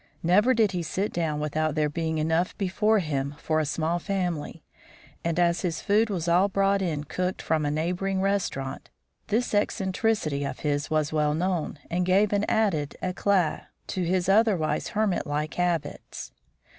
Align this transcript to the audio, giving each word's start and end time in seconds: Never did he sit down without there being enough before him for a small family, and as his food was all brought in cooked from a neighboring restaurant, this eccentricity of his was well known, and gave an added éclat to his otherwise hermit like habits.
Never 0.23 0.55
did 0.55 0.71
he 0.71 0.81
sit 0.81 1.13
down 1.13 1.39
without 1.39 1.75
there 1.75 1.87
being 1.87 2.17
enough 2.17 2.57
before 2.57 2.97
him 2.97 3.35
for 3.37 3.59
a 3.59 3.67
small 3.67 3.99
family, 3.99 4.63
and 5.23 5.37
as 5.39 5.61
his 5.61 5.79
food 5.79 6.09
was 6.09 6.27
all 6.27 6.49
brought 6.49 6.81
in 6.81 7.03
cooked 7.03 7.39
from 7.39 7.67
a 7.67 7.69
neighboring 7.69 8.19
restaurant, 8.19 8.89
this 9.27 9.53
eccentricity 9.53 10.43
of 10.43 10.61
his 10.61 10.89
was 10.89 11.13
well 11.13 11.35
known, 11.35 11.77
and 11.87 12.07
gave 12.07 12.33
an 12.33 12.45
added 12.49 12.97
éclat 13.03 13.67
to 13.85 14.01
his 14.01 14.27
otherwise 14.27 14.87
hermit 14.87 15.27
like 15.27 15.53
habits. 15.53 16.31